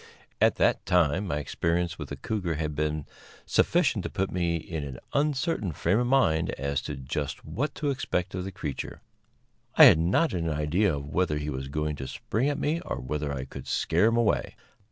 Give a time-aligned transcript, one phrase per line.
[0.41, 3.05] At that time my experience with the cougar had been
[3.45, 7.91] sufficient to put me in an uncertain frame of mind as to just what to
[7.91, 9.03] expect of the creature.
[9.75, 13.31] I had not an idea whether he was going to spring at me or whether
[13.31, 14.55] I could scare him away.